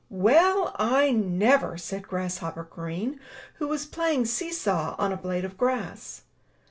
"Well, 0.09 0.75
I 0.79 1.11
never!*' 1.11 1.77
said 1.77 2.07
Grasshopper 2.07 2.63
Green, 2.63 3.19
who 3.59 3.67
was 3.67 3.85
playing 3.85 4.25
see 4.25 4.51
saw 4.51 4.95
on 4.97 5.11
a 5.11 5.15
blade 5.15 5.45
of 5.45 5.59
grass. 5.59 6.23